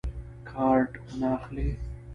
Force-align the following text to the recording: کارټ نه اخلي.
کارټ 0.49 0.91
نه 1.19 1.27
اخلي. 1.37 1.69